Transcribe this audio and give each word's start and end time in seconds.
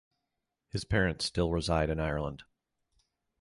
His 0.71 0.83
parents 0.83 1.25
still 1.25 1.51
reside 1.51 1.91
in 1.91 1.99
Ireland. 1.99 2.41